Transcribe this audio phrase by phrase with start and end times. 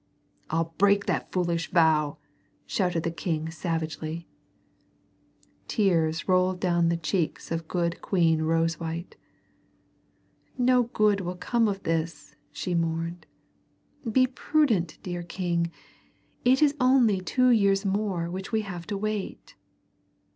[0.49, 2.17] "I'll break that foolish vow!"
[2.65, 4.27] shouted the king savagely.
[5.67, 9.15] Tears rolled down the cheeks of good Queen Rosewhite.
[10.57, 13.27] "No good will come of this," she mourned.
[14.11, 15.69] "Be prudent, dear king.
[16.43, 19.53] It is only two years more which we have to wait."